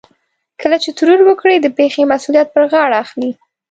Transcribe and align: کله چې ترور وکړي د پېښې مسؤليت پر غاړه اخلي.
کله 0.61 0.77
چې 0.83 0.89
ترور 0.97 1.19
وکړي 1.25 1.55
د 1.59 1.67
پېښې 1.77 2.01
مسؤليت 2.13 2.47
پر 2.55 2.63
غاړه 2.71 2.95
اخلي. 3.03 3.31